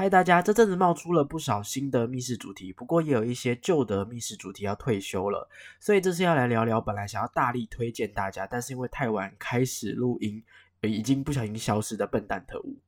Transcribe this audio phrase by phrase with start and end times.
[0.00, 0.40] 嗨，大家！
[0.40, 5.46] 这阵子冒出了不少新的密室主题，不过也有一些旧的密室主题要退休了，
[5.78, 10.42] 所以这次要来聊聊本来想要大力推荐大家，但是因为太晚开始录音，
[10.80, 12.78] 已经不小心消失的笨蛋特务。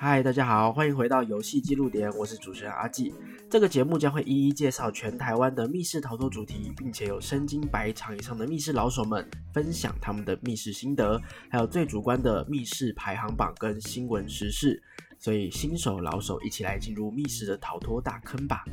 [0.00, 3.12] 嗨，大家好，欢迎回到游戏记录点，我是主持人阿纪。
[3.50, 11.20] 这个节目将会一一介绍全台湾的密室逃脱主题，并且有身经百场以上的密室老手们分享他们的密室心得，
[11.50, 14.80] 还有最主观的密室排行榜跟新闻时事。
[15.18, 18.64] 所以新手老手一起来进入密室的逃脱大坑吧！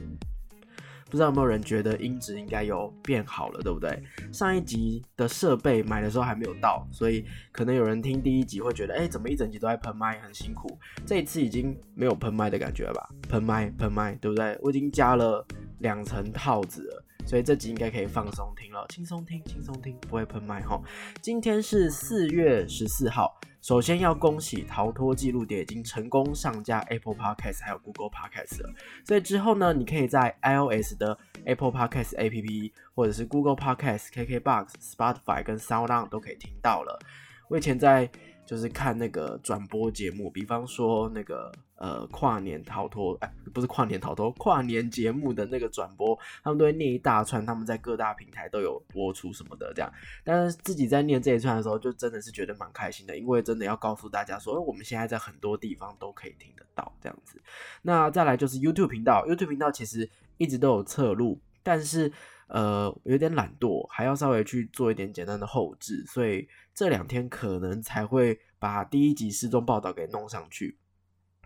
[1.05, 4.03] 不知道有没有人觉得音质应该有变好了，对不对？
[4.31, 10.77] 上一集的设备买的时候还没有到，所以可能有人听第一集会觉得，哎，怎么一整集都在喷麦，很辛苦。
[11.05, 13.09] 这一次已经没有喷麦的感觉了吧？
[13.29, 14.57] 喷麦，喷麦，对不对？
[14.61, 15.45] 我已经加了
[15.79, 17.04] 两层套子了。
[17.25, 20.83] 所以这集应该可以放松听了，轻松听，轻松听，不会喷麦吼。
[21.21, 28.69] 今天是四月十四号，首先要恭喜逃脱记录点已经成功上架 Apple Podcast 还有 Google Podcast 了。
[29.03, 36.99] 所以之后呢，你可以在 iOS 的 Apple Podcast APP 或者是 Google Podcast、KKBox、Spotify 跟 SoundOn 都可以听到了。
[37.47, 38.07] 我以前在
[38.45, 49.91] 就是看那个转播节目，比方说那个呃跨年逃脱，哎，不是跨年逃脱，跨年节目的那个转播，他们都会念一大串，他们在各大平台都有播出什么的这样。
[50.23, 57.41] 但是自己在念这一串的时候，就真的是觉得蛮开心的，因为真的要告诉大家说，我们现在在很多地方都可以听得到这样子。
[57.81, 62.11] 那再来就是 YouTube 频道，YouTube 频道其实一直都有侧录，但是。
[62.47, 70.77] 呃，有点懒惰，还要稍微去做一点简单的后置，所以这两天可能才会把第一集失踪报道给弄上去。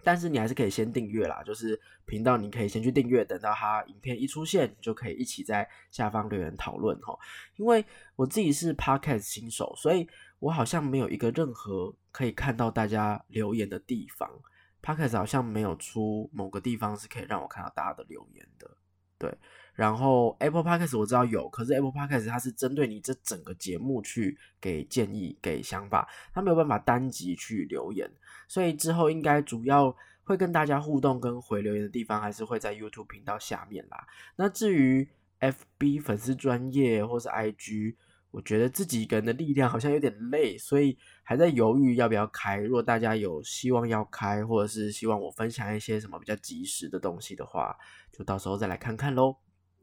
[0.04, 7.18] 但是你还是可以先订阅啦，就是频道你可以先去订阅，等到它影片一出现，就可以一起在下方留言讨论哈。
[7.58, 7.84] 因为
[8.16, 10.08] 我自己是 Podcast 新手，所以
[10.40, 14.30] 我好像没有一个任何可以看到大家留言的地方
[14.82, 18.70] ，Podcast 好像没有出某个地方是可以让我看到大家的留言的，
[19.20, 19.32] 对。
[19.76, 28.12] 然后 Apple Podcast 我知道有，可是 Apple Podcast 它是针对你这整个节目去给建议、给想法，它没有办法单集去留言，
[28.48, 34.06] 所以之后应该主要会跟大家互动跟回留言的地方，还是会在 YouTube 频道下面啦。
[34.36, 35.08] 那至于
[35.40, 37.96] FB 粉丝专业或是 IG，
[38.32, 42.58] 我觉得自己一个人的力量好像有点累，所以还在犹豫要不要开。
[42.58, 47.76] 如果大家有希望要开，或者是希望我分享一些什么比较及时的东西的话，
[48.12, 49.38] 就到时候再来看看喽。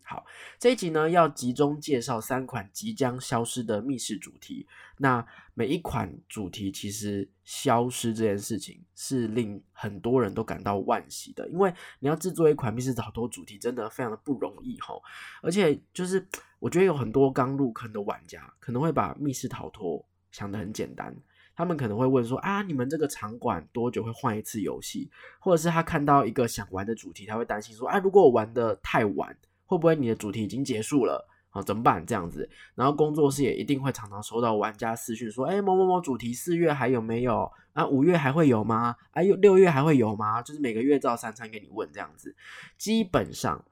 [0.08, 0.24] 好，
[0.56, 4.64] 这一集呢要集中介绍三款即将消失的密室主题。
[4.98, 14.94] 那每一款主题其实消失这件事情是令很多人都感到惋惜的，因为你要制作一款密室逃脱主题真的非常的不容易哈。
[15.42, 16.24] 而且就是
[16.60, 21.12] 我觉得有很多刚入坑的玩家可能会把密室逃脱想得很简单，
[21.56, 25.10] 他们可能会问说啊，你们这个场馆多久会换一次游戏？
[25.40, 29.36] 或者是他看到一个想玩的主题，他会担心说啊，如果我玩的太晚。
[29.66, 31.28] 会不会你的主题已经结束了？
[31.50, 32.04] 啊，怎么办？
[32.04, 37.50] 这样子，然后工作室也一定会常常收到玩家私讯说：“哎，某某某主题四月还有没有？
[37.72, 38.94] 啊，五月还会有吗？
[39.12, 40.43] 哎，有六月还会有吗？
[40.43, 42.37] 就是每个月照三餐给你问这样子。
[42.77, 43.65] 基本上，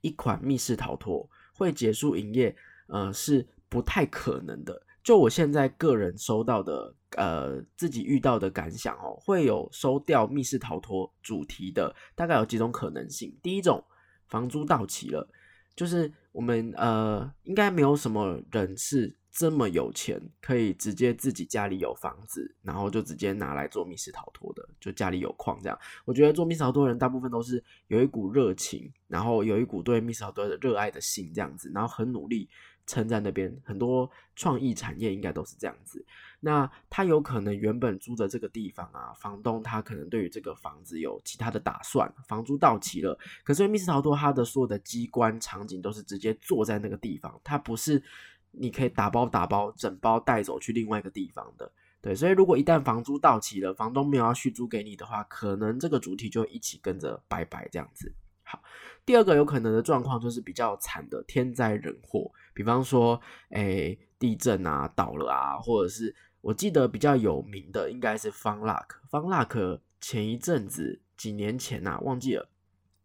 [0.00, 2.56] 一款密室逃脱会结束营业，
[2.86, 4.82] 呃，是不太可能的。
[5.02, 13.36] 就我现在个人收到的，呃，自己遇到的感想哦，会有收掉密室逃脱主题的，大概有几种可能性。
[13.42, 13.84] 第一种。
[14.32, 15.28] 房租到期了，
[15.76, 25.78] 就是我们呃，应该没有什么人是这么有钱，可以直接自己家里有房子，然后就直接拿来做密室逃脱的，就家里有矿这样。
[26.06, 32.48] 我觉得做密室逃脱的人大部分都是有一股热情，然后有一股对密室逃脱的热爱的心这样子，然后很努力。
[32.86, 36.04] 撑在那边，很多创意产业应该都是这样子。
[36.44, 43.16] 那他有可能原本租的这个地方啊，房东他可能对于这个房子有其他的打算，房租到期了。
[43.44, 48.02] 可是密室逃脱，它的所有的机关场景都是直接坐在那个地方，它不是
[48.50, 51.70] 你可以打包打包整包带走去另外一个地方的。
[52.00, 58.12] 对，所以如果一旦房租到期了，房东没有要续租给你的话，可能这个主题就一起跟着拜拜这样子。
[58.42, 58.60] 好，
[59.06, 62.32] 第二个有可能的状况就是比较惨的天灾人祸。
[62.54, 63.20] 比方说，
[63.50, 72.48] 诶，地震啊，倒了啊，或者是我记得比较有名的应该是方 luck，方 luck 前一阵子几年前呐，忘记了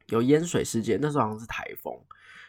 [0.07, 1.97] 有淹水事件，那时候好像是台风，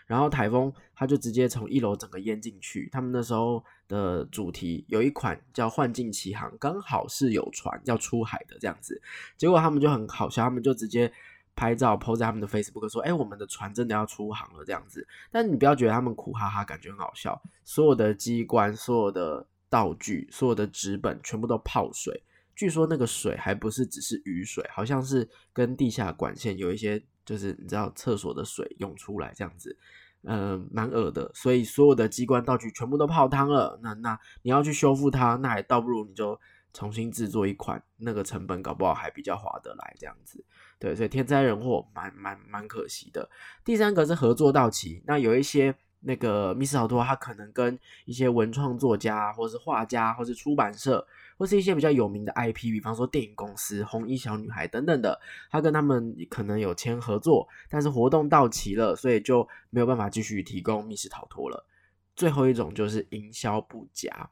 [0.07, 2.89] 然后台风它就直接从一楼整个淹进去。
[2.91, 9.01] 他们那时候的主题有一款叫《幻境奇航》，刚好是有船要出海的这样子，
[9.37, 11.13] 结果他们就很好笑，他们就直接。
[11.59, 15.05] 拍照 po 在他们的 Facebook 说，哎，我们的船真的要出航了这样子。
[15.29, 17.43] 但你不要觉得他们苦哈哈，感觉很好笑。
[17.65, 22.23] 所有的机关、所有的道具、所有的纸本，全部都泡水。
[22.55, 29.77] 据说那个水还不是只是雨水，好像是跟地下管线有一些，就是你知道厕所的水涌出来这样子。
[30.23, 33.79] 嗯，蛮恶的，所以所有的机关道具全部都泡汤了。
[33.83, 36.39] 那那你要去修复它，那还倒不如你就
[36.73, 40.45] 重新制作一款，那个成本搞不好还比较划得来这样子。
[40.79, 43.29] 对，所以天灾人祸蛮蛮蛮可惜的。
[43.65, 45.75] 第三个是合作到期，那有一些。
[46.01, 51.05] 那个密室逃脱，他可能跟一些文创作家，或是画家，或是出版社，
[51.37, 61.67] 或是一些比较有名的 IP，比方说电影公司、红衣小女孩等等的，他跟他们可能有签合作，但是活动到期了，所以就没有办法继续提供密室逃脱了。
[62.15, 64.31] 最后一种就是营销不佳，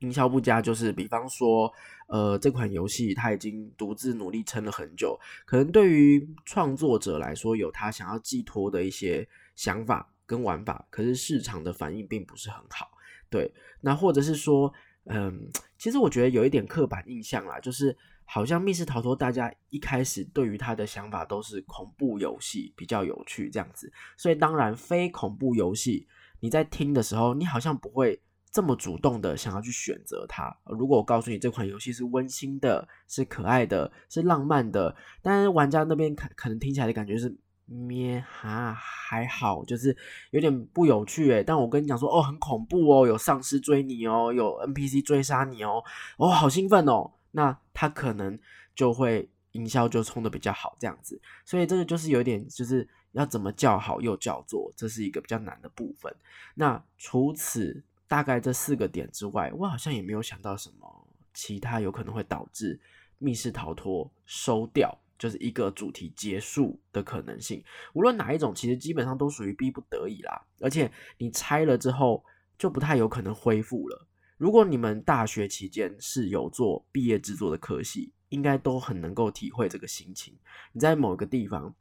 [0.00, 1.72] 营销不佳就是比方说，
[2.08, 10.10] 呃，这款游戏它已经独自努力撑了很久，可能对于创作者来说，有他想要寄托的一些想法。
[10.26, 12.90] 跟玩法，可是市场的反应并不是很好，
[13.28, 13.52] 对，
[13.82, 14.72] 那或者是说，
[15.04, 17.94] 嗯，其实我觉得有一点刻板印象啦，就是
[18.24, 26.08] 好像密室逃脱，大家一开始对于他的想法都是恐怖游戏比较有趣这样子，所以当然非恐怖游戏，
[26.40, 28.18] 你在听的时候，你好像不会
[28.54, 30.56] 这么主动的想要去选择它。
[30.64, 37.36] 如果我告诉你这款游戏是温馨的，是可爱的，是浪漫的，但是玩家那边可可能听起来的感觉是。
[37.66, 39.96] 咩哈还好，就是
[40.32, 41.42] 有点不有趣诶。
[41.42, 45.82] 但我跟你讲说，哦，很恐怖哦，有丧尸追你哦，有 NPC 追杀你哦，
[46.18, 47.10] 哦，好兴奋哦。
[47.30, 48.38] 那他可能
[48.74, 51.18] 就会营销就冲的比较好，这样子。
[51.46, 56.14] 所以这个就是有点，就是要怎么叫好又叫座，这是一个比较难的部分。
[56.54, 57.82] 那除此
[58.14, 62.78] 大概这四个点之外，我好像也没有想到什么其他有可能会导致
[63.18, 64.96] 密室逃脱收掉。
[65.18, 70.46] 就是一个主题结束的可能性，无论哪一种，其实基本上都属于逼不得已啦。
[70.60, 70.88] 而且
[71.18, 72.24] 你拆了之后，
[72.56, 74.06] 就不太有可能恢复了。
[74.36, 80.36] 如果你们大学期间是有做毕业制作的科系，应该都很能够体会这个心情。
[80.72, 81.74] 你在某个地方。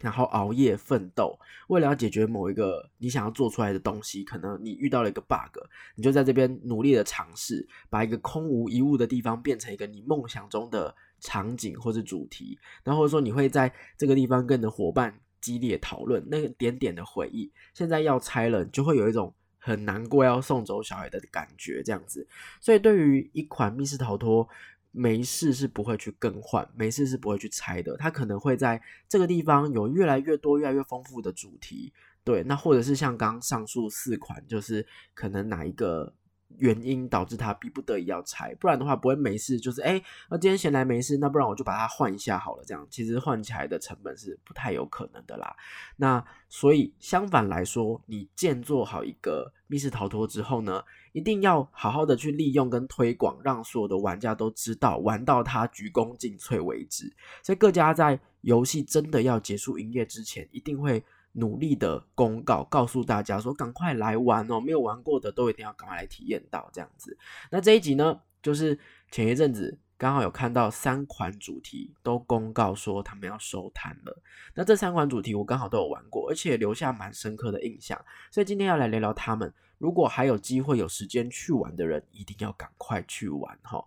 [0.00, 1.38] 然后熬夜奋斗，
[1.68, 5.58] 为了要解决某一个你想要做出来的东西，可能你遇到了一个 bug，
[5.94, 22.26] 你就在这边努力的尝试，把一个空无一物的地方变成一个你梦想中的场景或者主题，然后或者说你会在这个地方跟你的伙伴激烈讨论那个点点的回忆，现在要拆了，就会有一种很难过要送走小孩的感觉，这样子。
[22.60, 24.48] 所以对于一款密室逃脱。
[24.90, 27.96] 没事是不会去更换，没事是不会去拆的。
[27.96, 31.92] 它可能会在这个地方有越来越多、越来越丰富的主题，
[32.24, 32.42] 对。
[32.44, 36.14] 那或者是像刚上述四款，就是可能哪一个。
[36.58, 39.58] 原因导致他逼不得已要拆，不然的话不会没事。
[39.58, 42.64] 就是哎，那今天闲来没事，那不然我就把它换一下好了。
[42.66, 45.54] 这样其实换起来的成本是不太有可能的啦。
[45.96, 57.12] 那所以相反来说，你建做好一个密室逃脱之后呢，一定要好好的去利用跟推广，让所有的玩家都知道，玩到它鞠躬尽瘁为止。
[57.42, 61.02] 所以各家在游戏真的要结束营业之前，一定会。
[61.32, 64.60] 努力的公告，告诉大家说，赶快来玩哦！
[64.60, 67.16] 没有玩过的都一定要赶快来体验到这样子。
[67.50, 68.78] 那这一集呢，就是
[69.10, 74.22] 前一阵子刚好有看到三款主题都公告说他们要收摊了。
[74.54, 78.02] 那这三款主题我刚好都有玩过，而且留下蛮深刻的印象。
[78.30, 79.52] 所以今天要来聊聊他们。
[79.78, 83.82] 如果还有机会有时间去玩的人，一定要赶快去玩哈。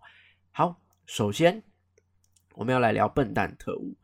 [0.50, 1.62] 好，首先
[2.54, 3.94] 我们要来聊笨蛋特务。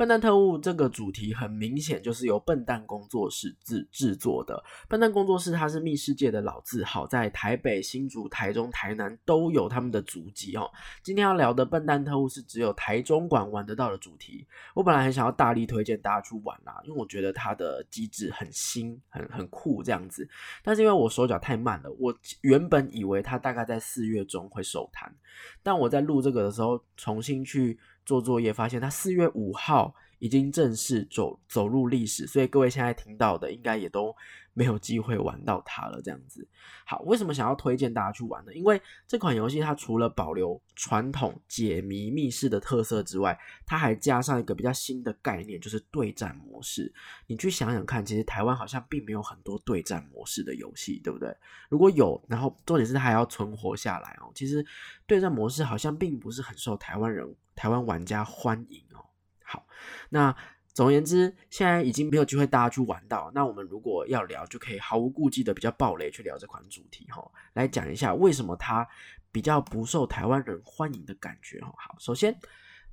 [0.00, 4.64] 笨蛋特务这个主题很明显就是由笨蛋工作室制制作的。
[4.88, 10.70] 笨蛋工作室它是密世界的老字号，在台北、新竹、台中、台南都有他们的足迹哦。
[11.02, 14.46] 今天要聊的笨蛋特务是只有台中馆玩得到的主题。
[14.74, 20.26] 我本来很想要大力推荐大家去玩啦，因为我觉得它的机制很新、很很酷这样子。
[20.64, 25.14] 但是因为我手脚太慢了，我原本以为它大概在四月中会收摊，
[25.62, 27.78] 但我在录这个的时候重新去。
[28.10, 34.12] 做作业发现，他四月五号已经正式走走入历史，所以各位现在听到的应该也都
[34.52, 36.02] 没有机会玩到它了。
[36.02, 36.44] 这样子，
[36.84, 38.52] 好，为什么想要推荐大家去玩呢？
[38.52, 46.92] 因为这款游戏它除了保留传统解谜密室的特色之外，它还加上一个比较新的概念，就是对战模式。
[47.28, 51.32] 你去想想看，其实台湾好像并没有很多对战模式的游戏，对不对？
[51.68, 54.32] 如果有，然后重点是它还要存活下来哦。
[54.34, 54.66] 其实
[55.06, 57.32] 对战模式好像并不是很受台湾人。
[57.60, 59.04] 台湾玩家欢迎哦。
[59.44, 59.66] 好，
[60.08, 60.34] 那
[60.72, 63.30] 总而言之，现在已经没有机会大家去玩到。
[63.34, 68.88] 那我们如果要聊，就可以毫无顾忌的比较暴雷去聊这款主题哈，来讲一下为什么它
[69.30, 71.74] 比较不受台湾人欢迎的感觉哈。
[71.76, 72.34] 好，首先，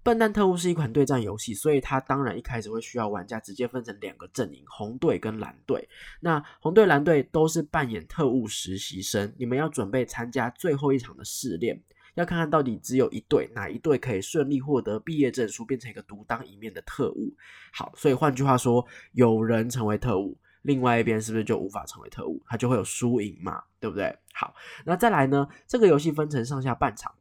[0.03, 5.87] 笨蛋特务是一款对战游戏，所以它当然一开始会需要玩家直接分成两个阵营，红队跟蓝队。
[6.19, 11.81] 那红队、蓝队都是扮演特务实习生，你们要准备参加最后一场的试炼，
[12.17, 17.31] 要看看到底只有一队哪一队可以顺利获得毕业证书，变成一个独当一面的特务。
[17.71, 22.41] 好，所以换句话说，有人成为特务，另外一边是不是就无法成为特务？
[22.47, 24.17] 他就会有输赢嘛，对不对？
[24.33, 25.47] 好，那再来呢？
[25.67, 27.13] 这个游戏分成上下半场。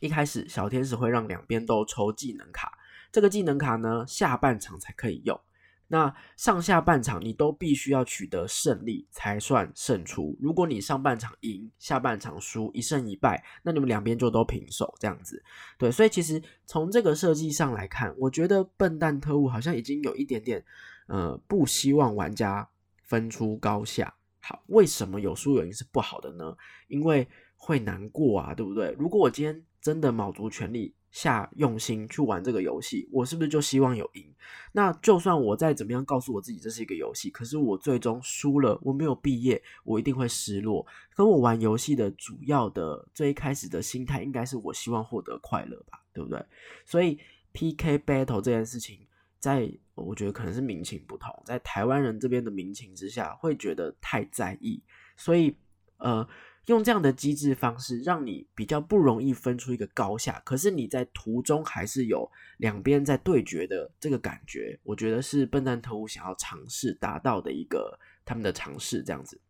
[0.00, 2.72] 一开始，小天使会让两边都抽技能卡，
[3.12, 5.38] 这个技能卡呢，下半场才可以用。
[5.92, 10.34] 那上下半场你都必须要取得胜利才算胜出。
[10.40, 15.44] 如果你上半场赢，下半场输，一胜一败，那你们两边就都平手这样子。
[15.76, 20.64] 对，所以其实从这个设计上来看，我觉得笨蛋特务好像已经有一点点，
[21.08, 22.66] 呃，不希望玩家
[23.02, 24.14] 分出高下。
[24.40, 26.56] 好，为什么有输有赢是不好的呢？
[26.88, 28.96] 因为会难过啊，对不对？
[28.98, 34.34] 如果我今天真的卯足全力下用心去玩这个游戏，我是不是就希望有赢？
[34.72, 40.84] 那就算我再怎么样告诉我自己这是一个游戏，可是我最终输了，我没有毕业，我一定会失落。
[41.14, 46.42] 跟我玩游戏的主要的最一开始的心态，应该是我希望获得快乐吧，对不对？
[46.86, 47.18] 所以
[47.52, 48.98] PK battle 这件事情，
[49.38, 54.82] 在我觉得可能是民情不同，在台湾人这边的民情之下，会觉得太在意，
[55.16, 55.54] 所以
[55.98, 56.26] 呃。
[56.66, 69.40] 用这样的机制方式，让你比较不容易分出一个高下，可是你在途中还是有两边在对决的这个感觉，我觉得是笨蛋特务想要尝试达到的一个他们的尝试，这样子。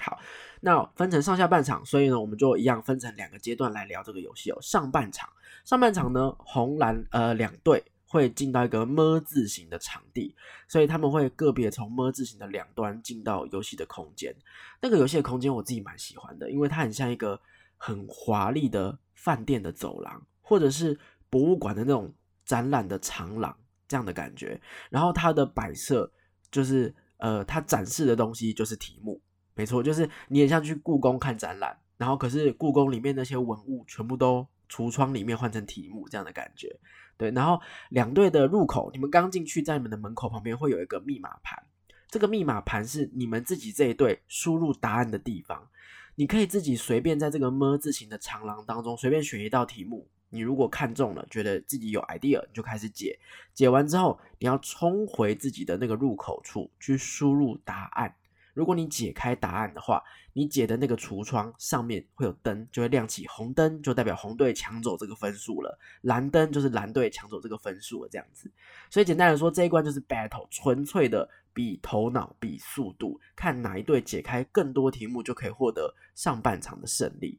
[0.00, 0.18] 好，
[0.60, 4.58] 那分成上下半场，所以呢，我们就一样分成两个阶段来聊这个游戏哦。
[4.60, 5.28] 上半场，
[5.64, 7.84] 上半场呢，红蓝呃两队。
[8.08, 10.34] 会进到一个么字形的场地，
[10.66, 14.34] 所以他们会个别从么字形的两端进到游戏的空间。
[14.80, 17.38] 那个游戏的空间我自己蛮喜欢的，因为它很像一个
[17.76, 20.98] 很华丽的饭店的走廊，或者是
[21.28, 22.12] 博物馆的那种
[22.46, 23.54] 展览的长廊
[23.86, 24.60] 这样的感觉。
[24.88, 26.10] 然后它的摆设
[26.50, 29.20] 就是呃，它展示的东西就是题目，
[29.54, 36.74] 没错，就是你也像去故宫看展览，然后可是故宫里面那些文物全部都橱窗里面换成题目这样的感觉。
[37.18, 37.60] 对，然后
[37.90, 41.62] 两队的入口，你们刚进去，在你们的门口旁边会有一个密码盘，
[42.08, 45.68] 这个密码盘是你们自己这一队输入答案的地方。
[46.14, 53.18] 你可以自己随便在这个么字形的长廊当中随便选一道题目，你如果看中了，觉得自己有 idea，你就开始解。
[53.54, 58.14] 解完之后，你要冲回自己的那个入口处去输入答案。
[58.58, 68.08] 如果你解开答案的话，你解的那个橱窗上面会有灯，就会亮起红灯，就代表红队抢走这个分数了；蓝灯就是蓝队抢走这个分数了。
[68.10, 68.50] 这样子，
[68.90, 77.38] 所以简单来说，这一关就是 battle，纯粹的比头脑、比速度，看哪一队解开更多题目就可以获得上半场的胜利。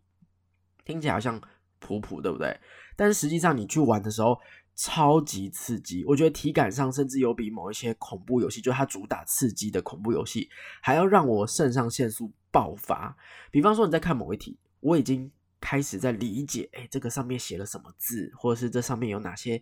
[0.85, 1.41] 听起来好像
[1.79, 2.57] 普普，对不对？
[2.95, 4.39] 但是实际上你去玩的时候。
[4.81, 10.49] 超级刺激，我觉得体感上甚至有比某一些恐怖游戏，就它主打刺激的恐怖游戏，
[10.81, 13.13] 还要让我肾上腺素爆发。
[13.51, 19.61] 比方说你在看某一题，我已经开始在理解，哎，这个上面写了什么字，或者是这上面有哪些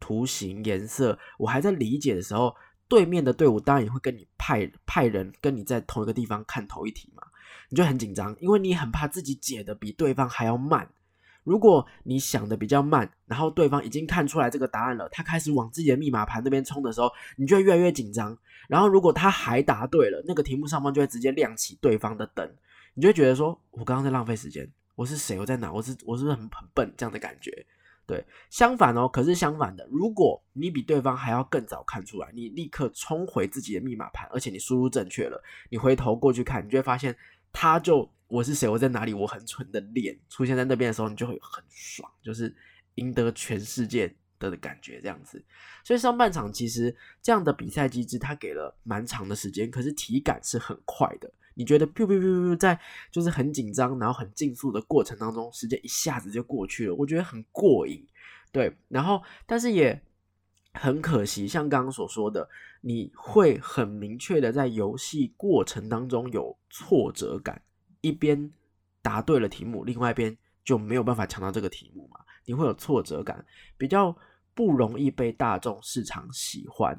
[0.00, 2.56] 图形颜色，我还在理解的时候，
[2.88, 7.22] 对面的队伍当然也会跟你派派人跟你在同一个地方看同一题嘛，
[7.68, 10.88] 你就很紧张，因为你很怕自己解的比对方还要慢。
[11.44, 18.36] 如果你想的比较慢，然后对方已经看出来这个答案了，他开始往自己的密码盘那边冲的时候，你就会越来越紧张。
[18.66, 22.50] 然后如果他还答对了，那个题目上方就会直接亮起对方的灯，
[22.94, 25.38] 你就会觉得说，我刚刚在浪费时间，我是谁？
[25.38, 25.70] 我在哪？
[25.70, 26.90] 我是我是不是很很笨？
[26.96, 27.66] 这样的感觉。
[28.06, 37.14] 对，相反哦，可是相反的，如果你比对方还要更早看出来，你立刻冲回自己的密码盘，而且你输入正确了，你回头过去看，你就会发现
[37.52, 38.10] 他就。
[38.34, 38.68] 我是谁？
[38.68, 39.14] 我在哪里？
[39.14, 42.52] 我很蠢的脸出现在那边的时候，你就会很爽，就是
[42.96, 45.40] 赢得全世界的感觉这样子。
[45.84, 51.32] 所以上半场其实这样的比赛机制，它给了蛮长的时间，可是体感是很快的。
[51.54, 52.76] 你觉得 biu biu biu biu 在
[53.12, 58.04] 就是很紧张，然后很竞速的过程当中，时间一下子就过去了，我觉得很过瘾。
[58.50, 60.02] 对，然后但是也
[60.72, 62.48] 很可惜，像刚刚所说的，
[62.80, 67.62] 你会很明确的在游戏过程当中有挫折感。
[68.04, 68.52] 一边
[69.00, 72.20] 答对了题目，另外一边就没有办法抢到这个题目嘛？
[72.44, 73.42] 你会有挫折感，
[73.78, 74.14] 比较
[74.52, 76.94] 不容易被大众市场喜欢。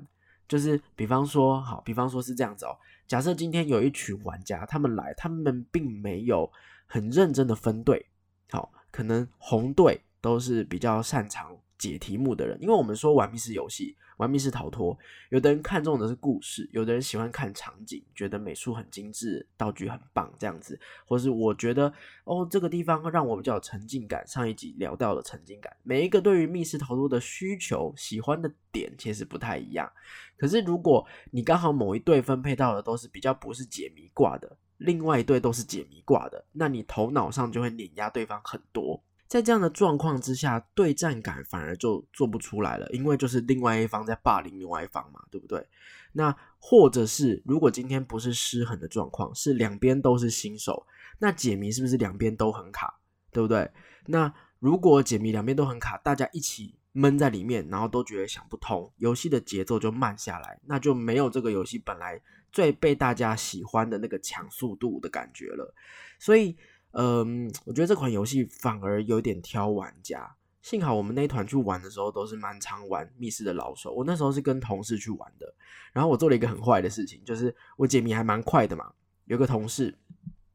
[0.48, 2.76] 就是比方说，好，比方说是这样子哦。
[3.08, 6.52] 假设今天有一群玩家，他们来，他们并没有
[6.88, 8.04] 很认真的分队，
[8.50, 14.98] 好，可能红队都是比较擅长解题目的人，因为我们说玩密室游戏，玩密室逃脱，
[15.30, 21.92] 有的人看重的是故事，有的人喜欢看场景，觉得美术很精致，道具很棒这样子，或是我觉得
[22.24, 24.26] 哦这个地方让我比较有沉浸感。
[24.26, 29.92] 上一集聊到了沉浸感，每一个对于密室逃脱的需求、喜欢的点其实不太一样。
[30.38, 39.02] 可是如果你刚好某一队分配到的都是比较不是解谜挂的，另外一队都是解谜挂的，那你头脑上就会碾压对方很多。
[39.28, 45.68] 在这样的状况之下，对战感反而就做不出来了，因为就是另外一方在霸凌另外一方嘛，对不对？
[46.14, 50.86] 那或者是如果今天不是失衡的状况，是两边都是新手，
[51.18, 53.00] 那解谜是不是两边都很卡，
[53.32, 53.70] 对不对？
[54.06, 65.74] 那如果解谜两边都很卡，大家一起闷在里面，然后都觉得想不通，游戏的节奏就慢下来，那就没有这个游戏本来最被大家喜欢的那个强速度的感觉了，
[66.20, 66.56] 所以。
[66.98, 70.36] 嗯，我觉得这款游戏反而有点挑玩家。
[70.62, 73.94] 幸好我们那一团去玩的时候都是蛮常玩密室的老手。
[73.94, 75.54] 我那时候是跟同事去玩的，
[75.94, 78.92] 然后我做了一个很坏的事情，就是我解谜还蛮快的嘛。
[79.26, 79.94] 有个同事，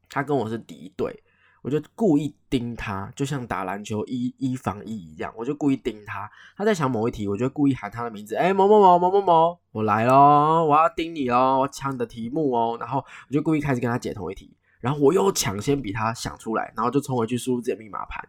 [0.09, 1.23] 他跟我是敌对，
[1.61, 6.29] 我就故意盯他，就像打篮球一一防一一样，我就故意盯他。
[6.57, 12.75] 他在想某一题，我就故意喊他的名字，哎，某某某某某某，我来喽，我要盯你喽，我抢你的题目哦。
[12.79, 12.97] 然后
[13.29, 14.51] 我就故意开始跟他解同一题。
[14.81, 18.21] 然后我又抢先比他想出来，然后就冲回去输入自己的密码盘，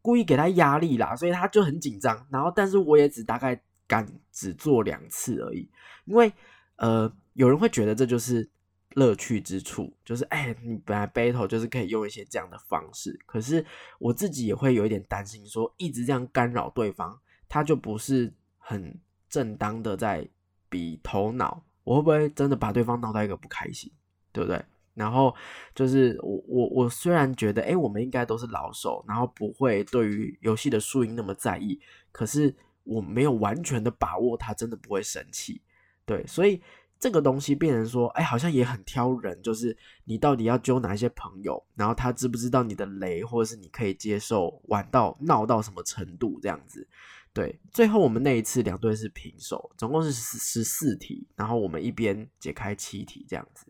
[0.00, 2.26] 故意给他压力啦，所以他就很紧张。
[2.30, 5.68] 然后，但是我也只大概敢只做两次而已，
[6.04, 6.32] 因为
[6.76, 8.48] 呃，有人会觉得这就是
[8.94, 13.64] 乐趣之处，就是哎，你本来 battle 就是可以用一些这样的方式，可是
[13.98, 17.18] 我自己也会有一点担心，说一直这样干扰对方，
[17.48, 20.28] 他就不是很正当的在
[20.68, 23.90] 比头脑，我会不会真的把对方闹到一个不开心，
[24.32, 24.62] 对不对？
[24.98, 25.34] 然后
[25.74, 35.62] 就是我我我虽然觉得哎，我们应该都是老手，然后不会对于游戏的输赢那么在意，可是我没有完全的把握，他真的不会生气，
[36.04, 36.60] 对，所以
[36.98, 46.88] 这个东西变成说，哎，好像也很挑人，就是你到底要揪哪一些朋友，然后他知不知道你的雷，或者是你可以接受玩到闹到什么程度这样子，
[47.32, 53.66] 对，最后我们那一次两队是平手，总共是十十四题，然后我们一边解开七题这样子。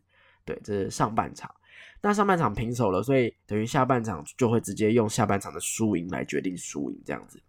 [0.48, 1.54] 对，这是上半场。
[2.00, 7.42] 那上半场平手了，所以等于下半场就会直接用下半场的输赢来决定输赢这样子。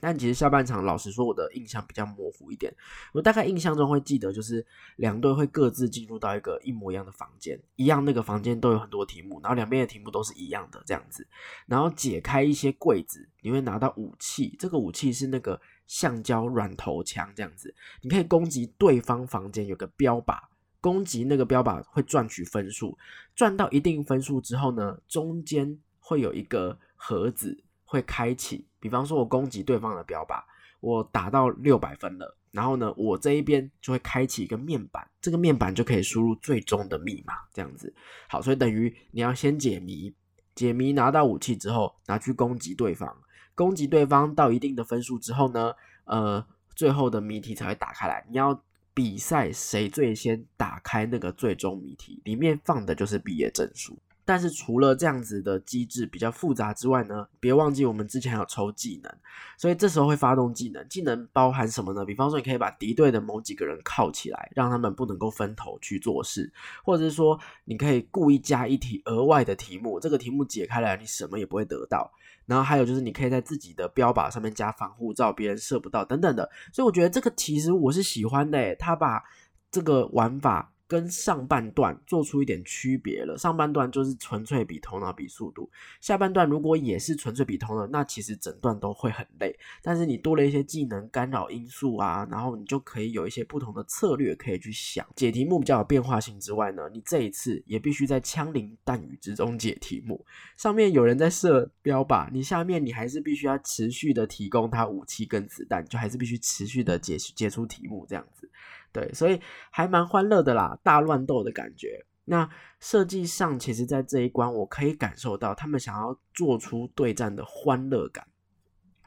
[0.00, 2.74] 但其实下半场，老实说，我的印象比较模糊一点。
[3.12, 11.24] 我大概印象中会记得，就是两队会各自进入到一个一模一样的房间，一样那个房间都有很多题目，然后两边的题目都是一样的这样子。
[11.66, 20.38] 然后解开一些柜子，你会拿到武器，这个武器是那个橡胶软头枪这样子，你可以攻击对方房间有个标靶。
[20.82, 22.98] 攻击那个标靶会赚取分数，
[23.36, 28.66] 赚到一定分数之后呢，中间会有一个盒子会开启。
[28.80, 30.42] 比方说，我攻击对方的标靶，
[30.80, 37.94] 我打到六百分了，然后呢，我这一边就会开启一个面板，这个面板就可以输入最终的密码，这样子。
[38.28, 40.12] 好，所以等于你要先解谜，
[40.56, 43.16] 解谜拿到武器之后，拿去攻击对方，
[43.54, 45.72] 攻击对方到一定的分数之后呢，
[46.06, 48.60] 呃，最后的谜题才会打开来，你要。
[48.94, 53.98] 比赛谁最先打开那个最终谜题，里面放的就是毕业证书。
[54.24, 59.12] 但是除了这样子的机制比较复杂之外呢，别忘记我们之前有抽技能，
[59.58, 60.86] 所以这时候会发动技能。
[60.88, 62.04] 技能包含什么呢？
[62.04, 66.52] 比方说，你可以把敌对的某几个人铐起来，让他们不能够分头去做事，
[66.84, 72.12] 或者是说，你可以故意加一题额外的题目，这个题目解开来，你什么也不会得到。
[72.46, 76.48] 然后还有就是，你可以在自己的标靶上面加防护罩，别人射不到等等的。
[76.72, 79.22] 所以我觉得这个其实我是喜欢的，他把
[79.70, 80.71] 这个玩法。
[80.92, 85.70] 跟上半段做出一点区别了，上半段就是纯粹比头脑比速度，
[86.02, 89.58] 下半段如果也是纯粹比头脑，那其实整段都会很累。
[89.82, 100.22] 但是你多了一些技能干扰因素啊，然后你就可以有一些不同的策略可以去想解题目比较有变化性之外呢，你这一次也必须在枪林弹雨之中解题目。
[100.58, 108.50] 上面有人在射标靶，你下面你还是必须要持续的提供他武器跟子弹，就还是必须持续的解解出题目这样子。
[108.92, 112.04] 对，所以还蛮欢乐的啦，大乱斗的感觉。
[112.24, 118.26] 那设计上，其实，在这一关，我可以感受到他们想要做出对战的欢乐感。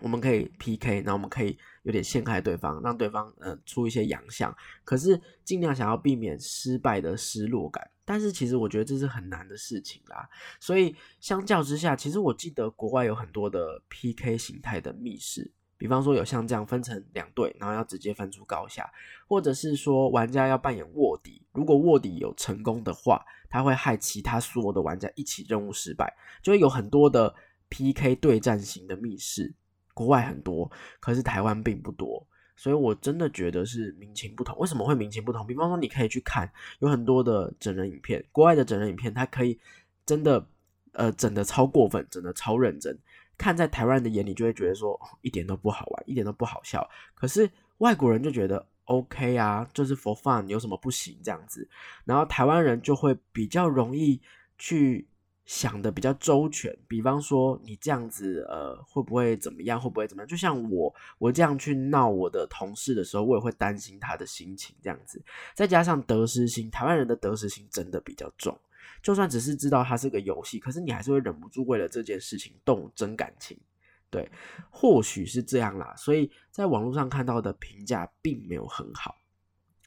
[0.02, 7.90] 我们可以 PK，然后我们可以有点陷害对方，让对方呃出一些洋相，可是尽量想要避免失败的失落感。
[8.04, 10.30] 但是其实我觉得这是很难的事情啦。
[10.60, 15.50] 所以相较之下，其实我记得国外有很多的 PK 形态的密室。
[15.78, 18.90] 比方说有像这样分成两队，然后要直接分出高下，
[19.28, 27.34] 或者是说玩家要扮演卧底，如果卧底有成功的话，他会害其他所有的玩家一起任务失败，就会有很多的
[27.70, 29.54] PK 对战型的密室，
[29.94, 32.26] 国外很多，可是台湾并不多。
[32.58, 34.58] 所以我真的觉得是民情不同。
[34.58, 35.46] 为什么会民情不同？
[35.46, 39.60] 比方说，你可以去看有很多的整人影片，国外的整人影片，它可以
[40.06, 40.48] 真的
[40.94, 42.98] 呃整的超过分，整的超认真。
[43.38, 46.88] 看在台湾人的眼里，就会觉得说一点都不好玩，一点都不好笑。
[47.14, 51.68] 可是外国人就觉得 OK 啊，就是 for fun，有什么不行这样子。
[52.06, 54.22] 然后台湾人就会比较容易
[54.58, 55.08] 去
[55.46, 60.28] 想的比较周全，比方说你这样子呃会不会怎么样，会不会怎么样？
[60.28, 65.22] 就像我我这样去闹我的同事的时候，我也会担心他的心情这样子。
[65.54, 68.58] 再加上得失心，台湾人的得失心真的比较重。
[69.02, 73.58] 就算只是知道它是个游戏，可是你还是会忍不住为了这件事情动真感情，
[74.10, 74.30] 对，
[74.70, 75.94] 或许是这样啦。
[75.96, 79.16] 所以在网络上看到的评价并没有很好，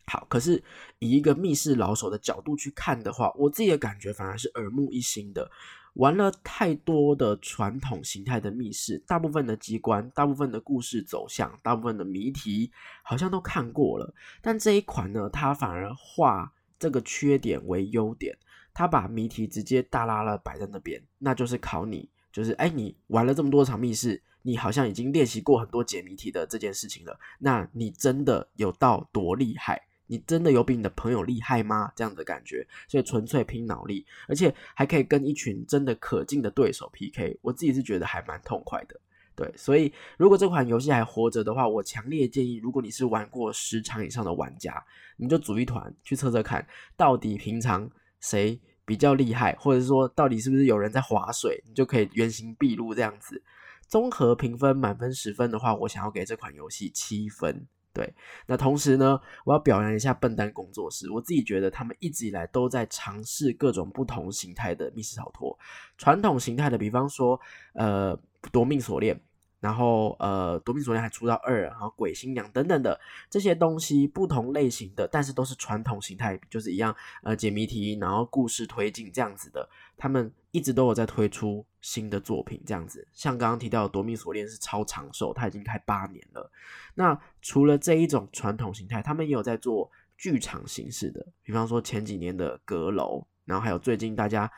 [0.06, 0.62] 好，可是
[0.98, 5.50] 以一个密室老手的角度去看的话，我自己的感觉反而是耳目一新的。
[5.94, 12.70] 玩了太多的传统形态的密室，大部分的机关、大部分的故事走向、大部分的谜题，
[13.02, 14.14] 好像都看过了。
[14.40, 18.38] 但这一款呢，它反而化这个缺点为优点。
[18.78, 29.82] 他把谜题直接大拉了摆在那边，那就是考你，就是哎，你玩了这么多场密室，你好像已经练习过很多解谜题的这件事情了，那你真的有到多厉害？
[30.06, 31.90] 你真的有比你的朋友厉害吗？
[31.96, 39.00] 这样的感觉，所以纯粹拼脑力，而且还可以跟一群真的可敬的对手 PK，我自己是觉得还蛮痛快的。
[39.34, 44.80] 对，所以如果这款游戏还活着的话，我强烈建议，如果你是玩过十场以上的玩家，
[45.16, 46.64] 你就组一团去测测看，
[46.96, 48.60] 到底平常谁。
[48.88, 53.42] 比较厉害，或者说到底是不是有人在划水，你就可以原形毕露这样子。
[53.86, 57.66] 综合评分满分十分的话，我想要给这款游戏七分。
[57.92, 58.14] 对，
[58.46, 65.54] 那同时呢，我要表扬一下笨蛋工作室，我自己觉得他们一直以来都在尝试各种不同形态的密室逃脱。
[65.98, 67.38] 传统形态的，比方说
[67.74, 68.18] 呃
[68.50, 69.20] 夺命锁链。
[69.60, 76.94] 然后，呃，夺命锁链还出到二，然后鬼新娘等等的这些东西，不同类型的，但是都是传统形态，就是一样，
[77.24, 83.06] 呃，解谜题，然后故事推进这样子的，他们一直都有在推出新的作品，这样子。
[83.12, 86.50] 像刚刚提到夺命锁链是超长寿，它已经开八年了。
[86.94, 94.48] 那除了这一种传统形态，他们也有在做剧场形式的，比方说前几年的阁楼，然后还有最近大家。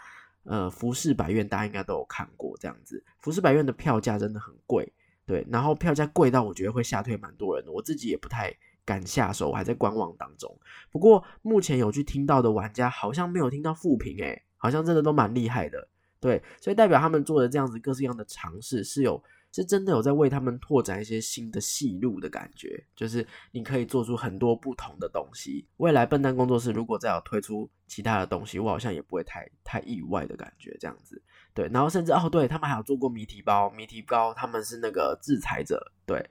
[0.44, 4.92] 呃，服饰百院大家应该都有看过这样子，服饰百院的票价真的很贵，
[5.26, 8.52] 对，然后票价贵到我觉得会吓退蛮多人的，我自己也不太
[8.84, 10.58] 敢下手，我还在观望当中。
[10.90, 19.22] 不过目前有去听到的玩家好像没有听到负评，诶，好像真的都蛮厉害的，对，所以代表他们做的这样子各式各样的尝试是有。
[19.52, 25.66] 是真的有在为他们拓展一些新的戏路的感觉，就是你可以做出很多不同的东西。
[25.78, 31.20] 未来笨蛋工作室如果再有推出其他的东西，我好像也不会太太意外的感觉，这样子。
[31.52, 36.24] 对，然后甚至哦，对他们还有做过谜题包，谜题包他们是那个制裁者，对，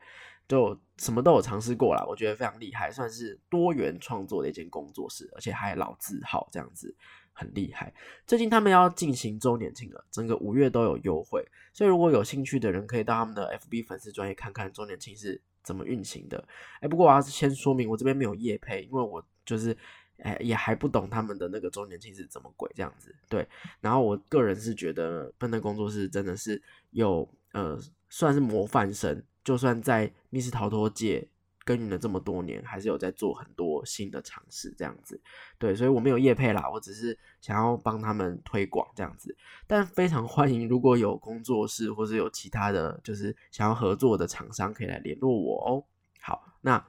[0.48, 6.96] 就什么都有尝试过了，我觉得非常厉害，算是多元创作的一间工作室，而且还老字号这样子。
[7.40, 7.94] 很厉害，
[8.28, 16.46] 最近他们要进行周年庆了，整个五月都有优惠，所以如果有兴趣的人可以到他们的 FB 粉丝专业看看周年庆是怎么运行的。
[16.82, 19.76] 哎，不过我要先说明，我这边没有业配，因为我就是
[20.18, 23.16] 哎也还不懂他们的那个周年庆是怎么鬼这样子。
[23.30, 23.48] 对，
[23.80, 31.30] 然后我个人是觉得笨蛋工作室真的是有呃算是模范生，就算在密室逃脱界。
[31.70, 35.22] 耕耘了这么多年，还是有在做很多新的尝试，这样子，
[35.60, 45.86] 对，所以我没有业配啦，我只是想要帮他们推广这样子，但非常欢迎如果有工作室或是有其他的就是想要合作的厂商可以来联络我哦。
[46.20, 46.84] 好，那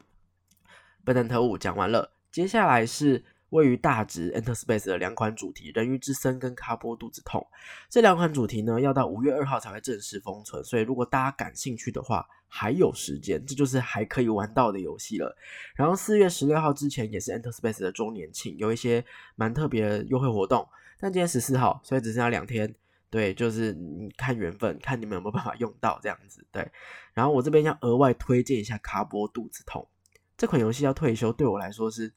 [1.05, 3.23] 笨蛋特务讲完了，接下来是。
[3.51, 7.41] 位于大直 Enter Space 的两款主题《人鱼之森》跟《卡波肚子痛》
[7.89, 15.37] 这两款主题呢，要到五月二号才会正式封存，所以如果大家感兴趣的话，还有时间，这就是还可以玩到的游戏了。
[15.75, 19.05] 然后四月十六号之前也是 Enter Space 的周年庆，有一些
[19.37, 20.67] 蛮特别的优惠活动。
[20.99, 22.73] 但今天十四号，所以只剩下两天，
[23.09, 26.47] 对，就是你看缘分，看你们有没有办法用到这样子。
[26.53, 26.71] 对，
[27.15, 29.89] 然后我这边要额外推荐一下《卡波肚子痛》
[30.37, 32.13] 这款游戏要退休，对我来说是。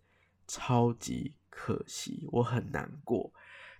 [0.47, 3.31] 超级可惜，我很难过。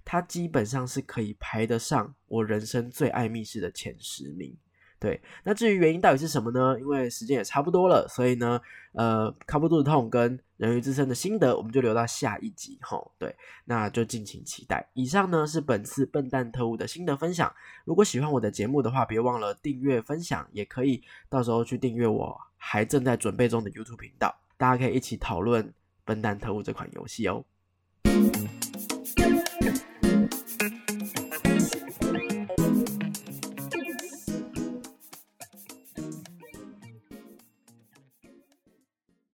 [0.06, 4.56] 它基本上是可以排得上我人生最爱密室的前十名。
[5.00, 6.80] 对，那至于原因到底是什么呢？
[6.80, 8.62] 因为时间也差不多了，所以呢，
[8.94, 13.12] 呃，卡布肚子痛跟人鱼之身的心得，我们就留到下一集吼。
[13.20, 14.90] 对，那就敬请期待。
[14.94, 17.54] 以上呢是本次笨蛋特务的心得分享。
[17.84, 25.74] 如果喜欢我的节目的话，别忘了订阅分享，也可以到时候去订阅我还正在准备中的 YouTube 频道，大家可以一起讨论。
[26.06, 27.46] 笨蛋特务这款游戏哦。